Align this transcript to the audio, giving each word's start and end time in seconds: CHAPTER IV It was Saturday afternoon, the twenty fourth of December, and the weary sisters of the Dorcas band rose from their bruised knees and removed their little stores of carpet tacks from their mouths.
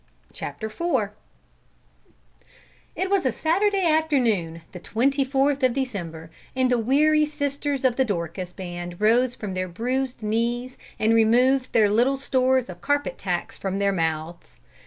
CHAPTER 0.33 0.65
IV 0.65 1.11
It 2.95 3.11
was 3.11 3.21
Saturday 3.35 3.85
afternoon, 3.85 4.63
the 4.71 4.79
twenty 4.79 5.23
fourth 5.23 5.61
of 5.61 5.73
December, 5.73 6.31
and 6.55 6.71
the 6.71 6.79
weary 6.79 7.23
sisters 7.27 7.85
of 7.85 7.97
the 7.97 8.03
Dorcas 8.03 8.51
band 8.51 8.99
rose 8.99 9.35
from 9.35 9.53
their 9.53 9.67
bruised 9.67 10.23
knees 10.23 10.75
and 10.97 11.13
removed 11.13 11.71
their 11.71 11.87
little 11.91 12.17
stores 12.17 12.67
of 12.67 12.81
carpet 12.81 13.19
tacks 13.19 13.59
from 13.59 13.77
their 13.77 13.91
mouths. 13.93 14.57